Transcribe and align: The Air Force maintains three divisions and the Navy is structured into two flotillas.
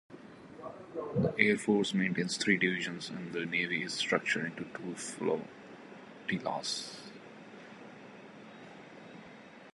The 1.15 1.35
Air 1.37 1.57
Force 1.59 1.93
maintains 1.93 2.35
three 2.35 2.57
divisions 2.57 3.07
and 3.11 3.33
the 3.33 3.45
Navy 3.45 3.83
is 3.83 3.93
structured 3.93 4.47
into 4.57 4.63
two 4.75 4.95
flotillas. 4.95 6.97